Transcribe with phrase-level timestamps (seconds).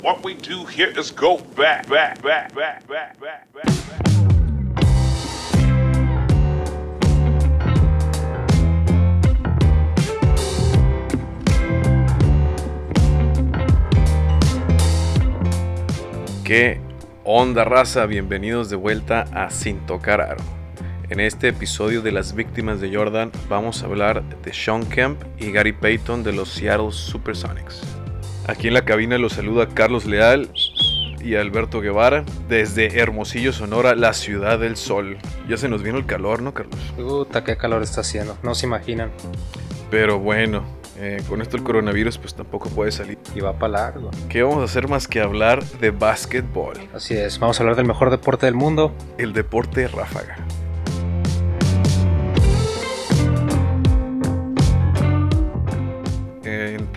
[0.00, 3.98] What we do here is go back, back, back, back, back, back, back, back.
[16.44, 16.80] ¿Qué
[17.24, 18.06] onda raza?
[18.06, 20.44] Bienvenidos de vuelta a Sin Tocar Aro.
[21.10, 25.50] En este episodio de las víctimas de Jordan vamos a hablar de Sean Kemp y
[25.50, 27.97] Gary Payton de los Seattle Supersonics.
[28.48, 30.48] Aquí en la cabina los saluda Carlos Leal
[31.20, 35.18] y Alberto Guevara desde Hermosillo, Sonora, la ciudad del sol.
[35.46, 36.80] Ya se nos vino el calor, ¿no, Carlos?
[36.96, 38.38] Puta, qué calor está haciendo.
[38.42, 39.10] No se imaginan.
[39.90, 40.64] Pero bueno,
[40.96, 43.18] eh, con esto el coronavirus pues tampoco puede salir.
[43.34, 44.10] Y va para largo.
[44.30, 46.78] ¿Qué vamos a hacer más que hablar de básquetbol?
[46.94, 47.38] Así es.
[47.38, 48.94] Vamos a hablar del mejor deporte del mundo.
[49.18, 50.38] El deporte ráfaga.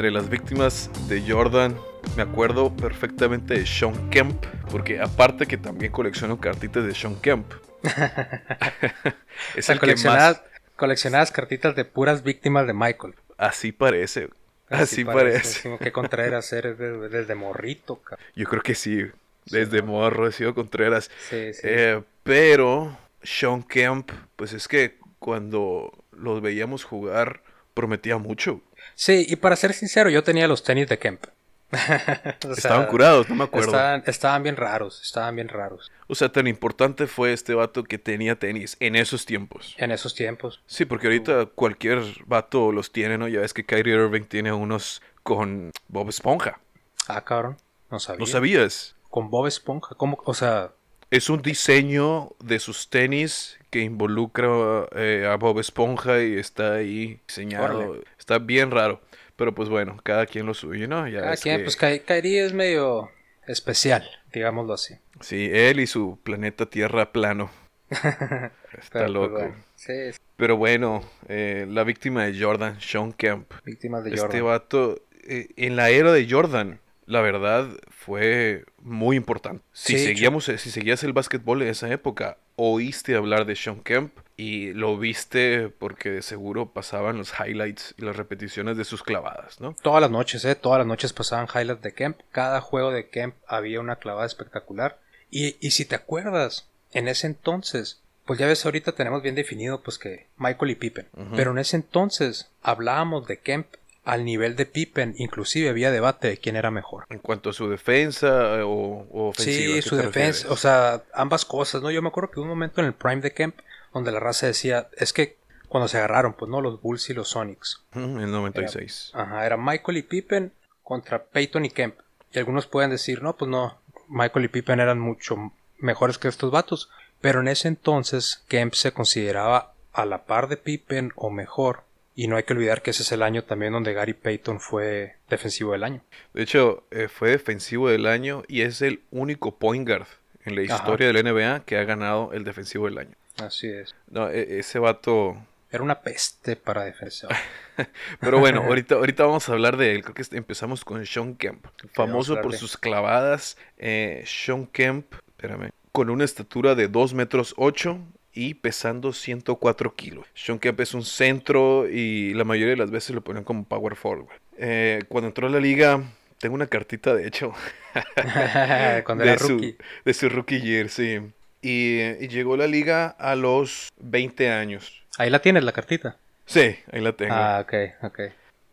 [0.02, 1.78] Entre las víctimas de Jordan,
[2.18, 7.46] me acuerdo perfectamente de Sean Kemp, porque aparte que también colecciono cartitas de Sean Kemp.
[9.56, 10.42] es el que más...
[10.76, 13.14] coleccionadas cartitas de puras víctimas de Michael.
[13.38, 14.30] Así parece.
[14.72, 15.62] Así, parece.
[15.62, 17.98] Como que Contreras eres desde, desde morrito.
[17.98, 18.26] Cabrón.
[18.36, 19.06] Yo creo que sí.
[19.46, 21.12] Desde morro he sido Contreras.
[21.30, 21.62] Sí, sí.
[21.62, 27.44] Eh, pero Sean Kemp, pues es que cuando los veíamos jugar
[27.76, 28.62] prometía mucho.
[28.96, 31.26] Sí, y para ser sincero, yo tenía los tenis de Kemp.
[32.48, 33.70] o estaban curados, no me acuerdo.
[33.70, 35.92] Estaban, estaban, bien raros, estaban bien raros.
[36.08, 39.76] O sea, tan importante fue este vato que tenía tenis en esos tiempos.
[39.78, 40.62] En esos tiempos.
[40.66, 43.28] Sí, porque ahorita cualquier vato los tiene, ¿no?
[43.28, 46.60] Ya ves que Kyrie Irving tiene unos con Bob Esponja.
[47.08, 47.58] Ah, cabrón,
[47.90, 48.20] no sabía.
[48.20, 48.96] ¿No sabías?
[49.10, 50.22] Con Bob Esponja, ¿cómo?
[50.26, 50.72] O sea...
[51.12, 57.20] Es un diseño de sus tenis que involucra eh, a Bob Esponja y está ahí
[57.28, 57.90] diseñado.
[57.90, 58.04] Orle.
[58.18, 59.02] Está bien raro.
[59.36, 61.08] Pero pues bueno, cada quien lo suyo, ¿no?
[61.08, 61.64] Ya cada quien, que...
[61.64, 63.10] pues Kyrie es medio
[63.46, 64.96] especial, digámoslo así.
[65.20, 67.52] Sí, él y su planeta Tierra plano.
[67.90, 68.52] Está
[68.94, 69.34] Pero, loco.
[69.34, 69.64] Pues, bueno.
[69.76, 73.52] sí, Pero bueno, eh, la víctima de Jordan, Sean Kemp.
[73.66, 74.46] Víctima de este Jordan.
[74.46, 79.64] vato, eh, en la era de Jordan, la verdad fue muy importante.
[79.74, 84.18] Si, Sí, seguíamos, si seguías el básquetbol en esa época, oíste hablar de Sean Kemp
[84.38, 89.60] y lo viste porque de seguro pasaban los highlights y las repeticiones de sus clavadas,
[89.60, 89.76] ¿no?
[89.82, 90.56] Todas las noches, ¿eh?
[90.56, 92.20] Todas las noches pasaban highlights de Kemp.
[92.32, 95.00] Cada juego de Kemp había una clavada espectacular.
[95.30, 99.82] Y, y si te acuerdas, en ese entonces, pues ya ves, ahorita tenemos bien definido
[99.82, 101.08] pues que Michael y Pippen.
[101.36, 103.68] Pero en ese entonces hablábamos de Kemp
[104.04, 105.16] al nivel de Pippen.
[105.18, 107.06] Inclusive había debate de quién era mejor.
[107.10, 109.78] En cuanto a su defensa eh, o, o ofensiva.
[109.78, 111.92] ¿a Sí, su defensa, o sea, ambas cosas, ¿no?
[111.92, 113.56] Yo me acuerdo que hubo un momento en el prime de Kemp
[113.94, 117.30] donde la raza decía, es que cuando se agarraron, pues no, los Bulls y los
[117.30, 117.84] Sonics.
[117.94, 119.12] En el 96.
[119.14, 120.54] Ajá, era Michael y Pippen
[120.84, 121.96] contra Peyton y Kemp.
[122.34, 126.52] Y algunos pueden decir, no, pues no, Michael y Pippen eran mucho mejores que estos
[126.52, 126.90] vatos.
[127.22, 131.84] Pero en ese entonces Kemp se consideraba a la par de Pippen o mejor.
[132.16, 135.16] Y no hay que olvidar que ese es el año también donde Gary Payton fue
[135.30, 136.02] defensivo del año.
[136.34, 140.08] De hecho, eh, fue defensivo del año y es el único point guard
[140.44, 140.76] en la Ajá.
[140.76, 143.16] historia del NBA que ha ganado el defensivo del año.
[143.38, 143.96] Así es.
[144.10, 145.38] No, e- ese vato.
[145.72, 147.30] Era una peste para defensa.
[148.20, 150.04] Pero bueno, ahorita, ahorita vamos a hablar de él.
[150.04, 151.66] Creo que empezamos con Sean Kemp.
[151.94, 153.58] Famoso por sus clavadas.
[153.78, 157.98] Eh, Sean Kemp, espérame, con una estatura de 2 metros 8
[158.34, 160.26] y pesando 104 kilos.
[160.34, 163.96] Sean Kemp es un centro y la mayoría de las veces lo ponen como power
[163.96, 164.38] forward.
[164.58, 166.02] Eh, cuando entró a la liga,
[166.40, 167.54] tengo una cartita de hecho.
[169.06, 169.76] Cuando de era su- rookie.
[170.06, 171.20] de su rookie year, sí.
[171.62, 175.04] Y, y llegó a la liga a los 20 años.
[175.18, 176.18] Ahí la tienes, la cartita.
[176.46, 177.34] Sí, ahí la tengo.
[177.36, 178.20] Ah, ok, ok.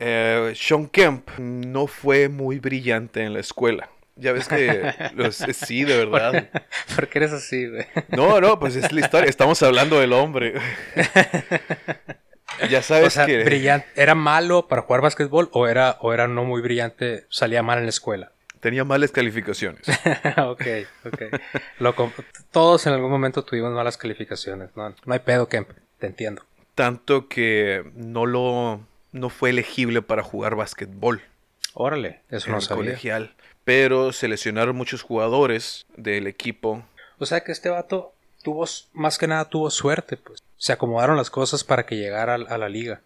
[0.01, 3.91] Eh, Sean Kemp no fue muy brillante en la escuela.
[4.19, 6.49] Ya ves que los, sí, de verdad.
[6.95, 7.87] ¿Por qué eres así, güey?
[8.09, 9.29] No, no, pues es la historia.
[9.29, 10.55] Estamos hablando del hombre.
[12.71, 13.87] Ya sabes O sea, que brillante.
[13.95, 17.85] ¿Era malo para jugar básquetbol o era, o era no muy brillante, salía mal en
[17.85, 18.33] la escuela?
[18.61, 19.83] tenía malas calificaciones.
[20.39, 20.67] ok,
[21.05, 21.23] ok.
[21.79, 21.95] Lo
[22.51, 24.71] todos en algún momento tuvimos malas calificaciones.
[24.77, 25.71] No, no hay pedo, Kemp.
[25.99, 26.43] Te entiendo.
[26.75, 28.81] Tanto que no lo
[29.13, 31.23] no fue elegible para jugar básquetbol.
[31.75, 32.85] Órale, eso en no el sabía.
[32.85, 33.35] colegial.
[33.69, 36.87] Pero seleccionaron muchos jugadores del equipo.
[37.19, 40.43] O sea que este vato tuvo, más que nada tuvo suerte, pues.
[40.57, 43.03] Se acomodaron las cosas para que llegara a, la liga.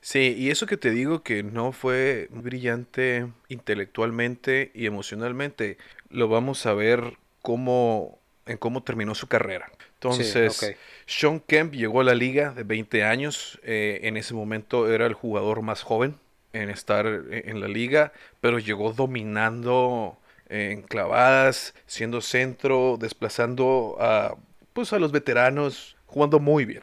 [0.00, 5.76] Sí, y eso que te digo que no fue brillante intelectualmente y emocionalmente,
[6.08, 9.72] lo vamos a ver cómo, en cómo terminó su carrera.
[9.94, 10.66] Entonces, Sí.
[11.06, 13.58] Sean Kemp llegó a la liga de 20 años.
[13.64, 16.14] eh, en ese momento era el jugador más joven
[16.62, 20.18] en estar en la liga, pero llegó dominando
[20.48, 24.36] en clavadas, siendo centro, desplazando a,
[24.72, 26.82] pues, a los veteranos, jugando muy bien.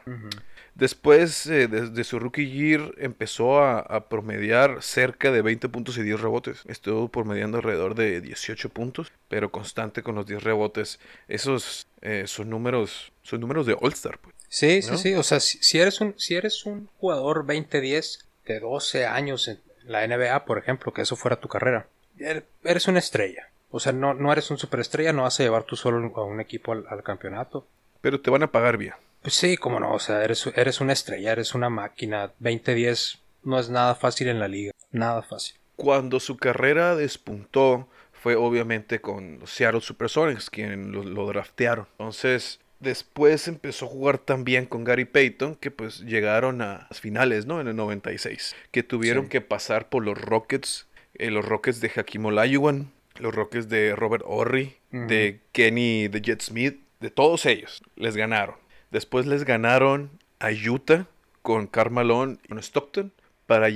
[0.74, 6.20] Después eh, de, su rookie year empezó a, promediar cerca de 20 puntos y 10
[6.20, 6.62] rebotes.
[6.66, 10.98] Estuvo promediando alrededor de 18 puntos, pero constante con los 10 rebotes.
[11.28, 14.18] Esos eh, son números son números de All-Star.
[14.18, 15.14] Pues, sí, sí, sí.
[15.14, 20.06] O sea, si, eres un, si eres un jugador 20-10 de 12 años en la
[20.06, 21.86] NBA, por ejemplo, que eso fuera tu carrera,
[22.18, 23.48] er, eres una estrella.
[23.70, 26.40] O sea, no, no eres un superestrella, no vas a llevar tú solo a un
[26.40, 27.66] equipo al campeonato.
[28.00, 28.94] Pero te van a pagar bien.
[29.24, 32.30] Pues sí, como no, o sea, eres, eres una estrella, eres una máquina.
[32.42, 35.56] 20-10 no es nada fácil en la liga, nada fácil.
[35.76, 41.86] Cuando su carrera despuntó fue obviamente con los Seattle Supersonics, quien lo, draftearon.
[41.92, 47.46] Entonces, después empezó a jugar también con Gary Payton, que pues llegaron a las finales,
[47.46, 47.60] ¿no?
[47.60, 52.26] En el 96, que tuvieron que pasar por los Rockets, eh, los Rockets de Hakim
[52.26, 58.16] Olajuwon, los Rockets de Robert Horry, de Kenny, de Jet Smith, de todos ellos, les
[58.16, 58.56] ganaron.
[58.90, 61.06] Después les ganaron a Utah
[61.42, 63.12] con Carmalón y con Stockton
[63.46, 63.68] para,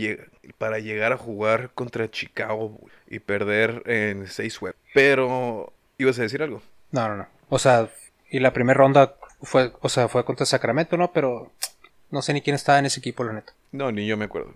[0.58, 2.78] para llegar a jugar contra Chicago
[3.08, 4.80] y perder en seis juegos.
[4.94, 6.62] Pero, ¿ibas a decir algo?
[6.92, 7.26] No, no, no.
[7.48, 7.88] O sea,
[8.30, 11.12] y la primera ronda fue, o sea, fue contra Sacramento, ¿no?
[11.12, 11.52] Pero
[12.10, 13.52] no sé ni quién estaba en ese equipo, la neta.
[13.72, 14.54] No, ni yo me acuerdo.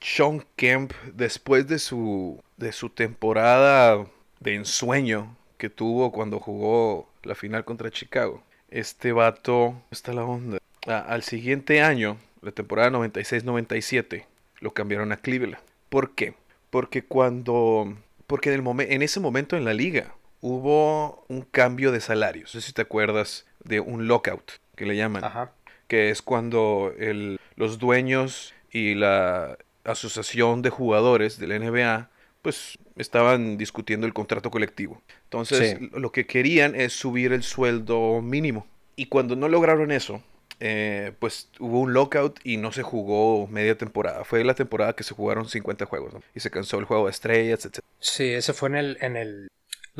[0.00, 4.06] Sean Kemp, después de su, de su temporada
[4.40, 10.58] de ensueño que tuvo cuando jugó la final contra Chicago, este vato, está la onda.
[10.86, 14.24] al siguiente año, la temporada 96-97,
[14.60, 15.62] lo cambiaron a Cleveland.
[15.90, 16.34] ¿Por qué?
[16.70, 17.94] Porque cuando,
[18.26, 22.54] porque en, el en ese momento en la liga hubo un cambio de salarios.
[22.54, 25.24] No sé si te acuerdas de un lockout, que le llaman.
[25.24, 25.52] Ajá.
[25.88, 32.10] Que es cuando el, los dueños y la asociación de jugadores de la NBA
[32.42, 35.02] pues estaban discutiendo el contrato colectivo.
[35.24, 38.66] Entonces, lo que querían es subir el sueldo mínimo.
[38.96, 40.22] Y cuando no lograron eso,
[40.58, 44.24] eh, pues hubo un lockout y no se jugó media temporada.
[44.24, 47.64] Fue la temporada que se jugaron 50 juegos y se cansó el juego de estrellas,
[47.64, 47.80] etc.
[47.98, 49.48] Sí, ese fue en, el, en el,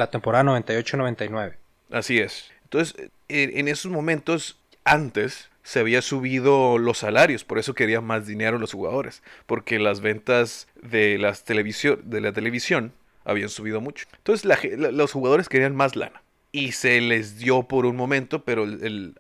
[0.01, 1.55] la temporada 98-99.
[1.93, 2.51] Así es.
[2.65, 8.59] Entonces, en esos momentos, antes, se había subido los salarios, por eso querían más dinero
[8.59, 12.93] los jugadores, porque las ventas de, las televisión, de la televisión
[13.25, 14.07] habían subido mucho.
[14.17, 16.23] Entonces los jugadores querían más lana
[16.53, 18.67] y se les dio por un momento, pero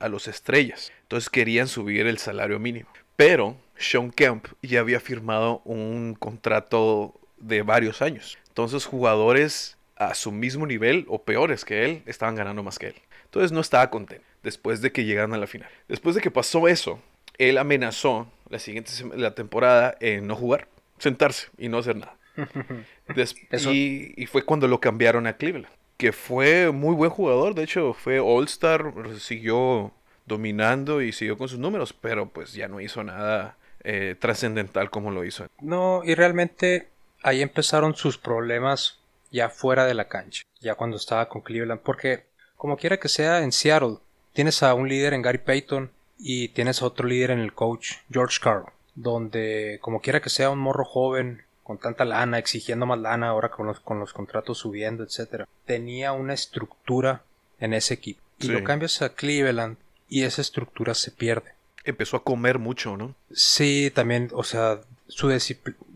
[0.01, 0.91] a los estrellas.
[1.03, 2.89] Entonces querían subir el salario mínimo.
[3.17, 8.39] Pero Sean Kemp ya había firmado un contrato de varios años.
[8.49, 12.95] Entonces jugadores a su mismo nivel o peores que él estaban ganando más que él.
[13.27, 15.69] Entonces no estaba contento después de que llegaron a la final.
[15.89, 16.99] Después de que pasó eso,
[17.37, 20.69] él amenazó la siguiente la temporada en no jugar,
[20.99, 22.17] sentarse y no hacer nada.
[23.71, 25.69] y, fue cuando lo cambiaron a Cleveland,
[25.99, 29.93] que fue muy buen jugador, de hecho fue All Star, siguió
[30.25, 35.11] dominando y siguió con sus números, pero pues ya no hizo nada eh, trascendental como
[35.11, 35.47] lo hizo.
[35.61, 36.89] No, y realmente
[37.23, 39.00] ahí empezaron sus problemas
[39.31, 42.25] ya fuera de la cancha, ya cuando estaba con Cleveland, porque
[42.57, 43.99] como quiera que sea en Seattle,
[44.33, 47.95] tienes a un líder en Gary Payton y tienes a otro líder en el coach
[48.11, 52.99] George Carl, donde como quiera que sea un morro joven con tanta lana, exigiendo más
[52.99, 57.23] lana ahora con los, con los contratos subiendo, etcétera, tenía una estructura
[57.61, 58.21] en ese equipo.
[58.41, 59.77] Y lo cambias a Cleveland
[60.09, 61.53] y esa estructura se pierde.
[61.85, 63.15] Empezó a comer mucho, ¿no?
[63.33, 65.31] Sí, también, o sea, su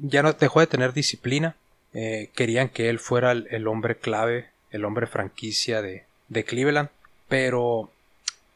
[0.03, 1.57] ya no dejó de tener disciplina.
[1.95, 6.91] Eh, querían que él fuera el hombre clave, el hombre franquicia de, de Cleveland,
[7.29, 7.91] pero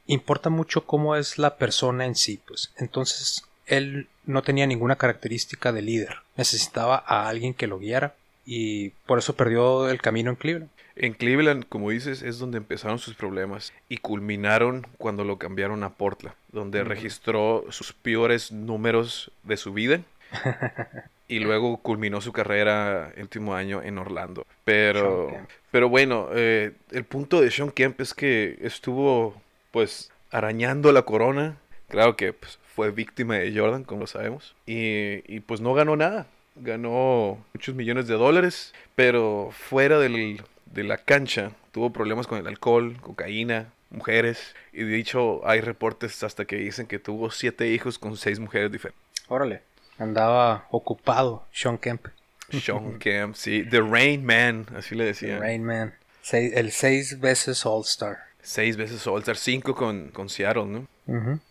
[0.07, 2.73] importa mucho cómo es la persona en sí, pues.
[2.77, 8.15] Entonces, él no tenía ninguna característica de líder, necesitaba a alguien que lo guiara
[8.45, 10.71] y por eso perdió el camino en Cleveland.
[10.97, 15.91] En Cleveland, como dices, es donde empezaron sus problemas y culminaron cuando lo cambiaron a
[15.91, 20.03] Portland, donde registró sus peores números de su vida
[21.29, 24.47] y luego culminó su carrera el último año en Orlando.
[24.65, 25.31] Pero,
[25.71, 31.59] pero bueno, eh, el punto de Sean Kemp es que estuvo pues arañando la corona.
[31.89, 34.57] Claro que pues, fue víctima de Jordan, como lo sabemos.
[34.67, 36.27] Y, pues no ganó nada.
[36.57, 42.47] Ganó muchos millones de dólares, pero fuera del, de la cancha tuvo problemas con el
[42.47, 44.55] alcohol, cocaína, mujeres.
[44.73, 48.73] Y de hecho hay reportes hasta que dicen que tuvo siete hijos con seis mujeres
[48.73, 49.05] diferentes.
[49.29, 49.63] Órale.
[49.99, 52.07] Andaba ocupado Sean Kemp.
[52.51, 53.65] Sean Kemp, sí.
[53.69, 55.39] The Rain Man, así le decían.
[55.39, 55.95] The Rain Man.
[56.33, 58.29] el seis veces All Star.
[58.41, 60.89] Seis veces All-Star, cinco con, con Seattle, ¿no?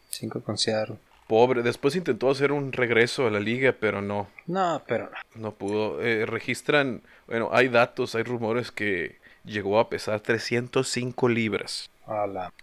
[0.10, 0.96] Cinco con Seattle.
[1.27, 4.27] Pobre, después intentó hacer un regreso a la liga, pero no.
[4.48, 5.18] No, pero no.
[5.36, 6.01] No pudo.
[6.01, 11.89] Eh, registran, bueno, hay datos, hay rumores que llegó a pesar 305 libras.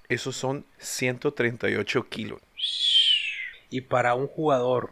[0.08, 2.40] Esos son 138 kilos.
[3.70, 4.90] Y para un jugador,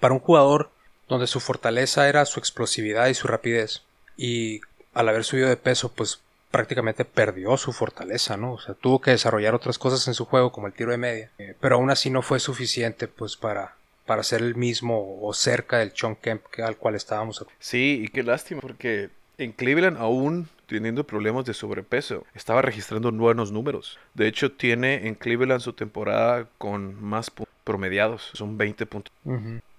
[0.00, 0.70] para un jugador
[1.08, 3.82] donde su fortaleza era su explosividad y su rapidez,
[4.16, 4.60] y
[4.94, 6.20] al haber subido de peso, pues
[6.50, 8.52] prácticamente perdió su fortaleza, ¿no?
[8.54, 11.30] O sea, tuvo que desarrollar otras cosas en su juego, como el tiro de media,
[11.38, 13.74] eh, pero aún así no fue suficiente, pues, para,
[14.06, 17.44] para ser el mismo o cerca del Sean Kemp que- al cual estábamos.
[17.58, 23.52] Sí, y qué lástima, porque en Cleveland aún teniendo problemas de sobrepeso, estaba registrando buenos
[23.52, 23.98] números.
[24.14, 27.30] De hecho, tiene en Cleveland su temporada con más
[27.64, 29.12] promediados, son 20 puntos.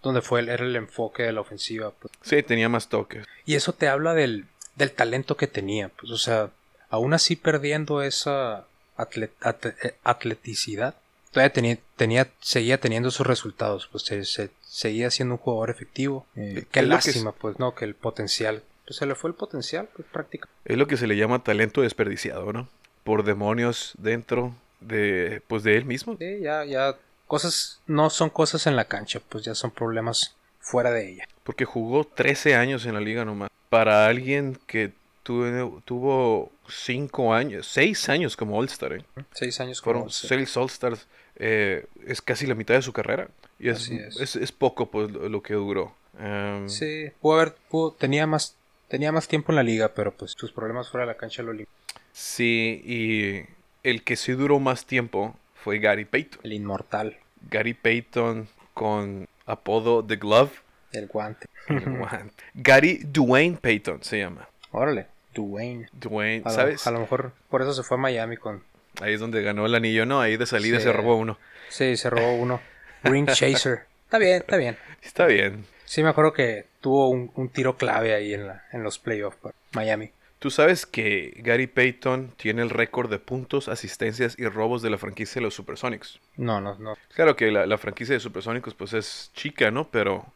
[0.05, 2.13] Donde fue el, era el enfoque de la ofensiva, pues.
[2.21, 3.25] Sí, tenía más toques.
[3.45, 4.45] Y eso te habla del,
[4.75, 5.89] del talento que tenía.
[5.89, 6.51] Pues, o sea,
[6.89, 8.65] aún así perdiendo esa
[8.97, 10.95] atle- at- eh, atleticidad,
[11.31, 13.87] todavía tenía, tenía, seguía teniendo sus resultados.
[13.91, 16.25] Pues se, se- seguía siendo un jugador efectivo.
[16.35, 17.73] Eh, qué que lástima, pues, ¿no?
[17.75, 18.61] Que el potencial.
[18.85, 20.55] Pues se le fue el potencial, pues prácticamente.
[20.65, 22.69] Es lo que se le llama talento desperdiciado, ¿no?
[23.03, 26.15] Por demonios dentro de, pues, de él mismo.
[26.19, 26.95] Sí, ya, ya.
[27.27, 31.27] Cosas no son cosas en la cancha, pues ya son problemas fuera de ella.
[31.43, 33.49] Porque jugó 13 años en la liga nomás.
[33.69, 34.91] Para alguien que
[35.23, 39.03] tuvo, tuvo 5 años, 6 años como All-Star, ¿eh?
[39.33, 40.27] Seis años como Fueron once.
[40.27, 41.07] 6 All-Stars.
[41.37, 43.27] eh, es casi la mitad de su carrera.
[43.59, 44.19] Y es, es.
[44.19, 44.35] es.
[44.35, 45.93] es poco pues, lo que duró.
[46.19, 48.55] Em, Sí, pudo haber, pudo- tenía más,
[48.87, 51.53] tenía más tiempo en la liga, pero pues sus problemas fuera de la cancha lo
[51.53, 51.67] lim-
[52.13, 53.45] sí, y
[53.83, 56.39] el que sí duró más tiempo fue Gary Payton.
[56.43, 57.17] El inmortal,
[57.49, 60.51] Gary Payton con apodo The Glove.
[60.91, 61.47] el guante.
[61.67, 62.31] el guante.
[62.53, 64.47] Gary Dwayne Payton se llama.
[64.71, 65.87] Órale, Dwayne.
[65.91, 66.85] Dwayne, A, lo- ¿sabes?
[66.85, 68.63] a lo mejor por eso se fue a Miami con.
[69.01, 70.21] Ahí es donde ganó el anillo, ¿no?
[70.21, 70.83] Ahí de salida Sí.
[70.83, 71.37] se robó uno.
[71.69, 72.61] Sí, se robó uno.
[73.03, 73.85] Ring Chaser.
[74.05, 74.77] Está bien, está bien.
[75.01, 75.65] Está bien.
[75.83, 79.37] Sí, me acuerdo que tuvo un, un tiro clave ahí en, la, en los playoffs
[79.37, 80.11] para Miami.
[80.45, 84.99] Tú sabes que Gary Payton tiene el récord de puntos, asistencias y robos de la
[84.99, 86.19] franquicia de los Supersonics.
[86.37, 86.95] No, no, no.
[87.15, 89.89] Claro que la, la franquicia de Supersónicos pues es chica, ¿no?
[89.89, 90.31] Pero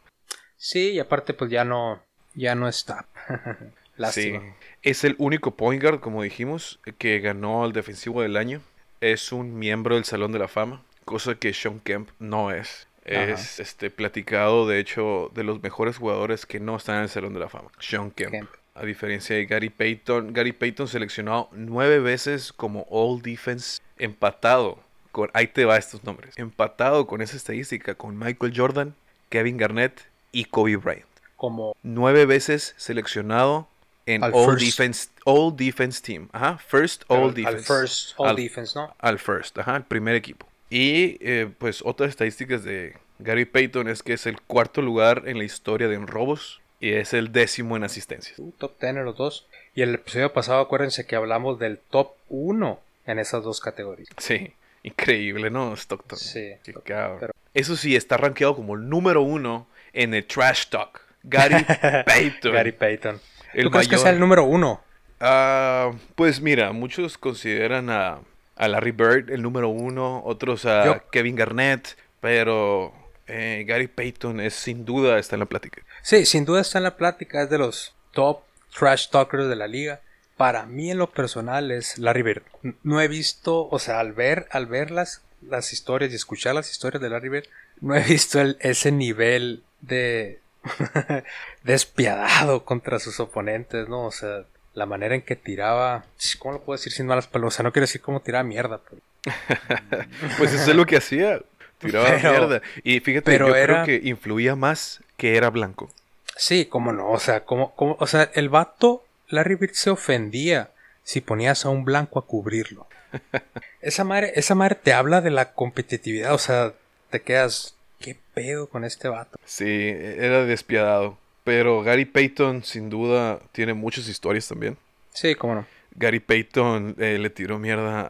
[0.56, 2.02] Sí, y aparte pues ya no,
[2.34, 3.06] ya no está.
[3.96, 4.40] Lástima.
[4.40, 4.46] sí.
[4.82, 8.62] Es el único point guard, como dijimos, que ganó al defensivo del año.
[9.00, 12.88] Es un miembro del Salón de la Fama, cosa que Sean Kemp no es.
[13.06, 13.22] Ajá.
[13.26, 17.32] Es este platicado, de hecho, de los mejores jugadores que no están en el Salón
[17.32, 17.70] de la Fama.
[17.78, 18.32] Sean Kemp.
[18.32, 18.50] Kemp.
[18.80, 24.78] A diferencia de Gary Payton, Gary Payton seleccionado nueve veces como All Defense, empatado
[25.12, 28.94] con, ahí te va estos nombres, empatado con esa estadística con Michael Jordan,
[29.28, 30.00] Kevin Garnett
[30.32, 31.04] y Kobe Bryant.
[31.36, 33.68] Como Nueve veces seleccionado
[34.06, 34.56] en Al All.
[34.58, 36.30] Defense, All Defense Team.
[36.32, 37.58] Ajá, First All al, Defense.
[37.58, 38.94] al first all Al- defense, ¿no?
[38.98, 40.46] al first, ajá, el primer equipo.
[40.70, 45.36] Y eh, pues otras estadísticas de Gary Payton es que es el cuarto lugar en
[45.36, 48.38] la historia de en robos y es el décimo en asistencias.
[48.38, 49.46] Uh, top 10 en los dos.
[49.74, 54.08] Y el episodio pasado, acuérdense que hablamos del top 1 en esas dos categorías.
[54.18, 55.74] Sí, increíble, ¿no?
[55.76, 56.18] Stockton.
[56.18, 57.18] Sí, Qué cabrón.
[57.20, 61.00] pero- Eso sí, está rankeado como el número uno en el trash talk.
[61.22, 61.64] Gary
[62.06, 62.52] Payton.
[62.52, 63.20] Gary Payton.
[63.52, 64.80] el ¿Tú crees que sea el número 1?
[65.20, 68.20] Ah, pues mira, muchos consideran a,
[68.56, 72.94] a Larry Bird el número uno, otros a Yo- Kevin Garnett, pero
[73.30, 75.82] eh, Gary Payton es sin duda está en la plática.
[76.02, 77.42] Sí, sin duda está en la plática.
[77.42, 78.40] Es de los top
[78.78, 80.00] trash talkers de la liga.
[80.36, 82.42] Para mí, en lo personal, es Larry Bird.
[82.82, 86.70] No he visto, o sea, al ver, al ver las, las historias y escuchar las
[86.70, 87.44] historias de Larry Bird,
[87.80, 90.40] no he visto el- ese nivel de
[91.64, 94.06] despiadado contra sus oponentes, ¿no?
[94.06, 94.44] O sea,
[94.74, 96.04] la manera en que tiraba,
[96.38, 97.54] ¿cómo lo puedo decir sin malas palabras?
[97.54, 99.02] O sea, no quiero decir cómo tiraba mierda, pero
[100.38, 101.40] Pues eso es lo que hacía.
[101.80, 102.62] Tiraba Pero- mierda.
[102.84, 105.90] Y fíjate, pero yo era- creo que influía más que era blanco.
[106.36, 110.70] Sí, cómo no, o sea, como, como, o sea, el vato, Larry Bird se ofendía
[111.02, 112.86] si ponías a un blanco a cubrirlo.
[113.80, 116.72] Esa madre, esa madre te habla de la competitividad, o sea,
[117.10, 119.38] te quedas, ¿qué pedo con este vato?
[119.44, 121.18] Sí, era despiadado.
[121.44, 124.76] Pero Gary Payton sin duda tiene muchas historias también.
[125.12, 125.66] Sí, cómo no.
[125.94, 128.02] Gary Payton eh, le tiró mierda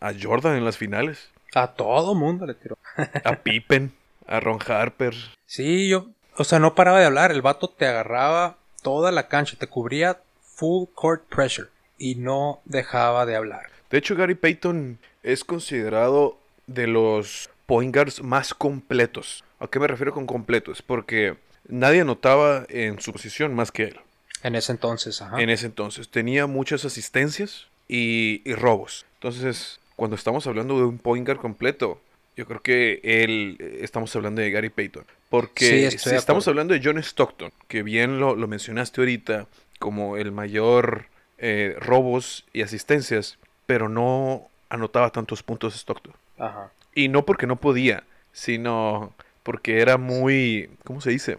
[0.00, 1.28] a, a Jordan en las finales.
[1.54, 2.77] A todo mundo le tiró.
[3.24, 3.92] A Pippen,
[4.26, 5.14] a Ron Harper.
[5.46, 9.56] Sí, yo, o sea, no paraba de hablar, el vato te agarraba toda la cancha,
[9.58, 13.70] te cubría full court pressure y no dejaba de hablar.
[13.90, 19.44] De hecho, Gary Payton es considerado de los point guards más completos.
[19.60, 20.82] ¿A qué me refiero con completos?
[20.82, 21.36] Porque
[21.66, 24.00] nadie anotaba en su posición más que él.
[24.42, 25.40] En ese entonces, ajá.
[25.40, 26.08] en ese entonces.
[26.08, 29.04] Tenía muchas asistencias y, y robos.
[29.14, 32.00] Entonces, cuando estamos hablando de un point guard completo,
[32.38, 35.02] yo creo que él, eh, estamos hablando de Gary Payton.
[35.02, 39.48] Sí, Porque estoy si estamos hablando de John Stockton, que bien lo, lo mencionaste ahorita
[39.80, 41.06] como el mayor
[41.38, 46.14] eh, robos y asistencias, pero no anotaba tantos puntos Stockton.
[46.38, 46.70] Ajá.
[46.94, 51.38] Y no porque no podía, sino porque era muy, ¿cómo se dice?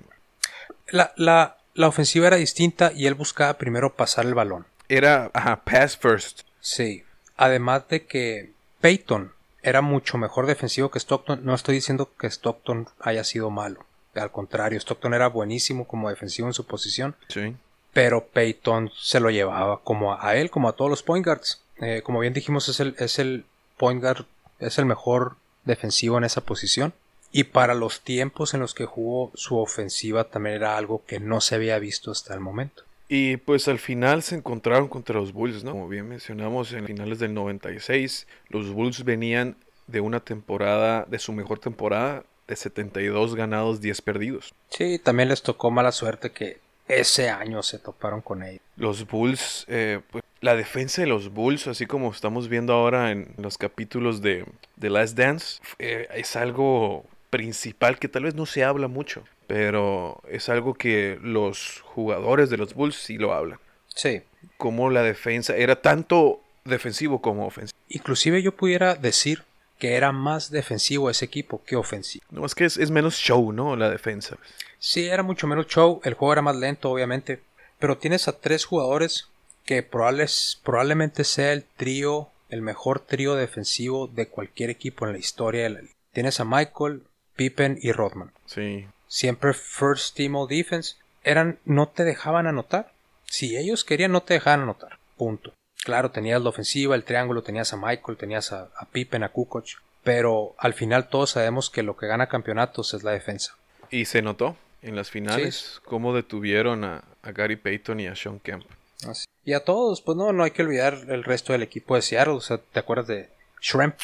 [0.90, 4.66] La, la, la ofensiva era distinta y él buscaba primero pasar el balón.
[4.90, 6.42] Era, ajá, pass first.
[6.60, 7.06] Sí.
[7.38, 8.52] Además de que
[8.82, 11.44] Peyton era mucho mejor defensivo que Stockton.
[11.44, 13.86] No estoy diciendo que Stockton haya sido malo.
[14.16, 17.16] Al contrario, Stockton era buenísimo como defensivo en su posición.
[17.28, 17.56] Sí.
[17.94, 21.62] Pero Peyton se lo llevaba como a él, como a todos los point guards.
[21.82, 23.46] Eh, como bien dijimos, es el, es el
[23.78, 24.26] point guard,
[24.60, 26.94] es el mejor defensivo en esa posición.
[27.32, 31.42] Y para los tiempos en los que jugó su ofensiva también era algo que no
[31.42, 32.84] se había visto hasta el momento.
[33.12, 35.72] Y pues al final se encontraron contra los Bulls, ¿no?
[35.72, 41.34] Como bien mencionamos, en finales del 96, los Bulls venían de una temporada, de su
[41.34, 44.54] mejor temporada, de 72 ganados, 10 perdidos.
[44.70, 48.62] Sí, también les tocó mala suerte que ese año se toparon con ellos.
[48.76, 53.34] Los Bulls, eh, pues, la defensa de los Bulls, así como estamos viendo ahora en
[53.38, 54.46] los capítulos de
[54.80, 60.22] The Last Dance, eh, es algo principal que tal vez no se habla mucho, pero
[60.30, 63.58] es algo que los jugadores de los Bulls sí lo hablan.
[63.88, 64.22] Sí.
[64.58, 67.76] Como la defensa era tanto defensivo como ofensivo.
[67.88, 69.44] Inclusive yo pudiera decir
[69.80, 72.24] que era más defensivo ese equipo que ofensivo.
[72.30, 73.76] No, es que es, es menos show, ¿no?
[73.76, 74.38] La defensa.
[74.78, 77.42] Sí, era mucho menos show, el juego era más lento, obviamente,
[77.80, 79.30] pero tienes a tres jugadores
[79.66, 85.18] que probables, probablemente sea el trío, el mejor trío defensivo de cualquier equipo en la
[85.18, 85.94] historia de la liga.
[86.14, 87.02] Tienes a Michael,
[87.36, 88.32] Pippen y Rodman.
[88.46, 88.86] Sí.
[89.10, 90.96] Siempre first team all defense.
[91.24, 92.94] Eran, no te dejaban anotar.
[93.26, 94.98] Si ellos querían, no te dejaban anotar.
[95.18, 95.54] Punto.
[95.84, 99.66] Claro, tenías la ofensiva, el triángulo, tenías a Michael, tenías a, a Pippen, a Kukoc.
[100.04, 103.56] Pero al final todos sabemos que lo que gana campeonatos es la defensa.
[103.90, 108.40] Y se notó en las finales cómo detuvieron a, a Gary Payton y a Sean
[108.40, 108.66] Kemp.
[109.08, 109.26] Así.
[109.44, 112.36] Y a todos, pues no, no hay que olvidar el resto del equipo de Seattle.
[112.36, 113.30] O sea, ¿te acuerdas de
[113.62, 113.96] Shrimp?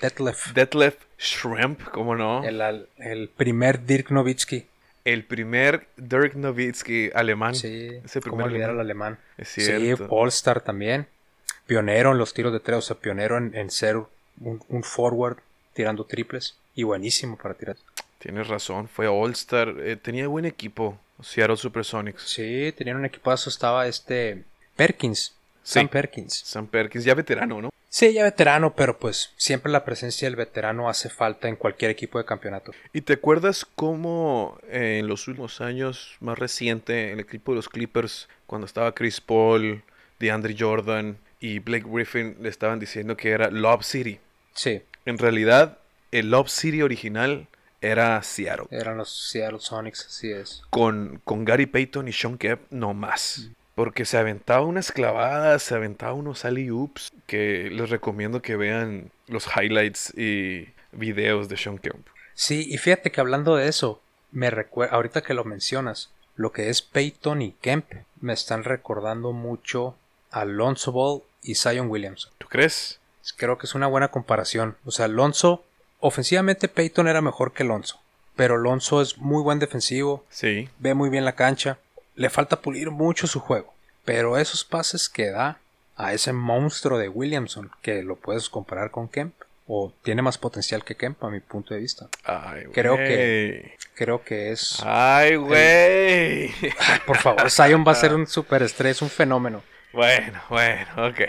[0.00, 0.52] Detlef.
[0.52, 2.44] Detlef Shrimp, ¿cómo no?
[2.44, 4.66] El, el primer Dirk Nowitzki.
[5.04, 7.54] El primer Dirk Nowitzki alemán.
[7.54, 8.80] Sí, Ese ¿cómo primer alemán.
[8.80, 9.18] alemán?
[9.38, 9.94] Es Sí.
[10.08, 11.06] All-Star también.
[11.66, 15.38] Pionero en los tiros de tres, o sea, pionero en, en ser un, un forward
[15.74, 16.56] tirando triples.
[16.74, 17.76] Y buenísimo para tirar.
[18.18, 19.74] Tienes razón, fue All-Star.
[19.80, 22.22] eh, tenía buen equipo, Seattle Supersonics.
[22.22, 23.48] Sí, tenían un equipazo.
[23.50, 24.42] Estaba este
[24.76, 25.34] Perkins.
[25.62, 25.74] Sí.
[25.80, 26.34] Sam Perkins.
[26.44, 27.70] Sam Perkins, ya veterano, ¿no?
[27.94, 32.18] Sí, ya veterano, pero pues siempre la presencia del veterano hace falta en cualquier equipo
[32.18, 32.72] de campeonato.
[32.92, 37.68] ¿Y te acuerdas cómo eh, en los últimos años, más reciente, el equipo de los
[37.68, 39.84] Clippers, cuando estaba Chris Paul,
[40.18, 44.18] DeAndre Jordan y Blake Griffin, le estaban diciendo que era Lob City?
[44.54, 45.78] Sí, En realidad,
[46.10, 47.46] el Lob City original
[47.80, 48.66] era Seattle.
[48.72, 50.64] eran los Seattle Sonics, así es.
[50.70, 53.50] Con, con Gary Payton y Sean Kemp, no más.
[53.74, 59.46] Porque se aventaba unas clavadas, se aventaba unos alley-oops que les recomiendo que vean los
[59.56, 62.06] highlights y videos de Sean Kemp.
[62.34, 66.68] Sí, y fíjate que hablando de eso, me recuerda, ahorita que lo mencionas, lo que
[66.68, 67.86] es Peyton y Kemp
[68.20, 69.96] me están recordando mucho
[70.30, 72.30] a Alonso Ball y Zion Williams.
[72.38, 73.00] ¿Tú crees?
[73.36, 74.76] Creo que es una buena comparación.
[74.84, 75.64] O sea, Alonso,
[76.00, 78.00] ofensivamente Peyton era mejor que Alonso,
[78.36, 80.68] pero Alonso es muy buen defensivo, Sí.
[80.78, 81.78] ve muy bien la cancha,
[82.14, 83.74] le falta pulir mucho su juego,
[84.04, 85.58] pero esos pases que da
[85.96, 89.34] a ese monstruo de Williamson, que lo puedes comparar con Kemp,
[89.66, 92.08] o tiene más potencial que Kemp a mi punto de vista.
[92.24, 94.80] Ay, Creo que- Creo que es...
[94.84, 96.50] Ay, güey.
[97.06, 99.62] Por favor, Zion va a ser un superestrella, es un fenómeno.
[99.92, 101.20] bueno, bueno, ok.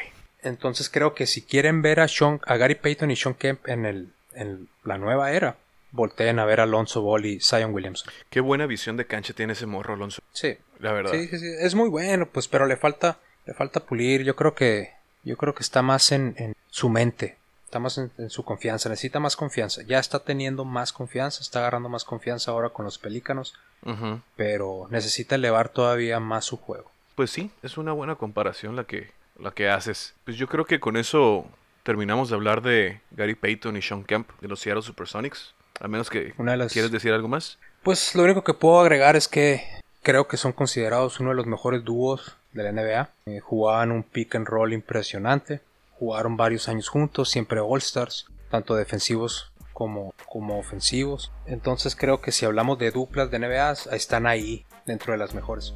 [0.41, 3.85] Entonces creo que si quieren ver a, Sean, a Gary Payton y Sean Kemp en,
[3.85, 5.55] el, en la nueva era,
[5.95, 8.11] volteen a ver a Alonso Ball y Zion Williamson.
[8.29, 10.21] Qué buena visión de cancha tiene ese morro, Alonso.
[10.33, 11.11] Sí, La verdad.
[11.13, 14.23] sí, sí, sí, es muy bueno, pues, pero le falta, le falta pulir.
[14.23, 14.91] Yo creo que,
[15.23, 18.89] yo creo que está más en, en su mente, está más en, en su confianza,
[18.89, 19.81] necesita más confianza.
[19.83, 23.53] Ya está teniendo más confianza, está agarrando más confianza ahora con los Pelícanos,
[23.85, 24.19] Ujú.
[24.35, 26.91] pero necesita elevar todavía más su juego.
[27.15, 30.13] Pues sí, es una buena comparación la que, la que haces.
[30.25, 31.45] Pues yo creo que con eso
[31.83, 35.53] terminamos de hablar de Gary Payton y Sean Kemp de los Seattle Supersonics.
[35.79, 37.57] A menos que Una de las- quieres decir algo más.
[37.83, 39.63] Pues lo único que puedo agregar es que
[40.03, 43.09] creo que son considerados uno de los mejores dúos de la NBA.
[43.25, 45.61] Eh, jugaban un pick and roll impresionante.
[45.99, 51.31] Jugaron varios años juntos, siempre All Stars, tanto defensivos como, como ofensivos.
[51.45, 55.73] Entonces creo que si hablamos de duplas de NBA, están ahí dentro de las mejores.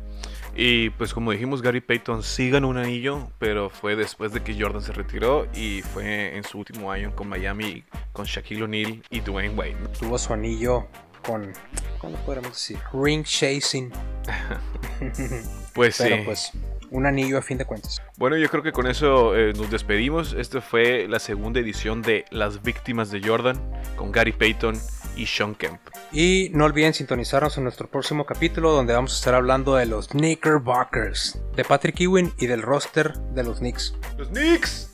[0.62, 4.62] Y pues como dijimos, Gary Payton sí ganó un anillo, pero fue después de que
[4.62, 9.22] Jordan se retiró y fue en su último año con Miami, con Shaquille O'Neal y
[9.22, 9.78] Dwayne Wade.
[9.98, 10.86] Tuvo su anillo
[11.24, 11.54] con,
[12.00, 12.78] ¿cómo podríamos decir?
[12.91, 13.89] Ring chasing.
[15.74, 16.04] Pues sí.
[16.04, 16.52] Pero pues
[16.91, 18.02] un anillo a fin de cuentas.
[18.17, 20.34] Bueno, yo creo que con eso eh, nos despedimos.
[20.34, 23.56] Esta fue la segunda edición de Las Víctimas de Jordan
[23.95, 24.76] con Gary Payton
[25.15, 25.80] y Sean Kemp.
[26.12, 30.08] Y no olviden sintonizarnos en nuestro próximo capítulo donde vamos a estar hablando de los
[30.10, 33.95] Knickerbockers, de Patrick Ewing y del roster de los Knicks.
[34.17, 34.91] ¡Los Knicks!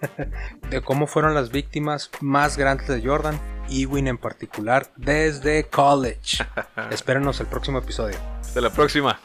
[0.70, 3.38] de cómo fueron las víctimas más grandes de Jordan,
[3.70, 6.44] Ewing en particular, desde college.
[6.90, 8.16] Espérenos el próximo episodio.
[8.40, 9.20] Hasta la próxima.